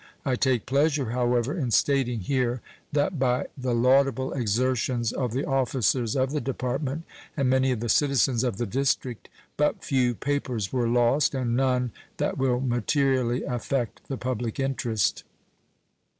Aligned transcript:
I 0.25 0.35
take 0.35 0.65
pleasure, 0.65 1.11
however, 1.11 1.55
in 1.55 1.69
stating 1.69 2.21
here 2.21 2.59
that 2.91 3.19
by 3.19 3.49
the 3.55 3.75
laudable 3.75 4.33
exertions 4.33 5.11
of 5.11 5.31
the 5.31 5.45
officers 5.45 6.15
of 6.15 6.31
the 6.31 6.41
Department 6.41 7.03
and 7.37 7.47
many 7.51 7.71
of 7.71 7.81
the 7.81 7.87
citizens 7.87 8.43
of 8.43 8.57
the 8.57 8.65
District 8.65 9.29
but 9.57 9.83
few 9.85 10.15
papers 10.15 10.73
were 10.73 10.87
lost, 10.87 11.35
and 11.35 11.55
none 11.55 11.91
that 12.17 12.39
will 12.39 12.61
materially 12.61 13.43
affect 13.43 14.01
the 14.07 14.17
public 14.17 14.59
interest. 14.59 15.23